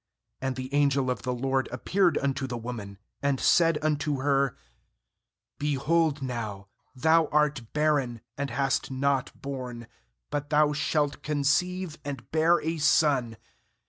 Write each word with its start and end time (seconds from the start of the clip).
3And 0.41 0.55
the 0.55 0.73
angel 0.73 1.11
of 1.11 1.21
the 1.21 1.31
LORD 1.31 1.69
appeared 1.71 2.17
unto 2.17 2.47
the 2.47 2.57
woman, 2.57 2.97
and 3.21 3.39
said 3.39 3.77
unto 3.83 4.17
her 4.21 4.57
'Behold 5.59 6.23
now, 6.23 6.69
thou 6.95 7.27
art 7.27 7.71
barren, 7.73 8.21
and 8.35 8.49
hast 8.49 8.89
not 8.89 9.31
borne; 9.39 9.85
but 10.31 10.49
thou 10.49 10.73
shalt 10.73 11.21
con 11.21 11.43
ceive, 11.43 11.99
and 12.03 12.31
bear 12.31 12.59
a 12.61 12.79
son. 12.79 13.37